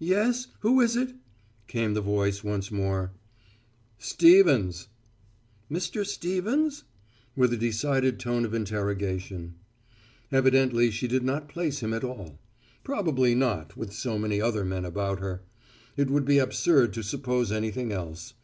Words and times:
"Yes, 0.00 0.48
who 0.62 0.80
is 0.80 0.96
it!" 0.96 1.14
came 1.68 1.94
the 1.94 2.00
voice 2.00 2.42
once 2.42 2.72
more. 2.72 3.12
"Stevens." 3.98 4.88
"Mr. 5.70 6.04
Stevens?" 6.04 6.82
with 7.36 7.52
a 7.52 7.56
decided 7.56 8.18
tone 8.18 8.44
of 8.44 8.52
interrogation. 8.52 9.54
Evidently 10.32 10.90
she 10.90 11.06
did 11.06 11.22
not 11.22 11.48
place 11.48 11.84
him 11.84 11.94
at 11.94 12.02
all. 12.02 12.40
Probably 12.82 13.32
not, 13.36 13.76
with 13.76 13.92
so 13.92 14.18
many 14.18 14.40
other 14.40 14.64
men 14.64 14.84
about 14.84 15.20
her. 15.20 15.44
It 15.96 16.10
would 16.10 16.24
be 16.24 16.38
absurd 16.38 16.92
to 16.94 17.04
suppose 17.04 17.52
anything 17.52 17.92
else. 17.92 18.34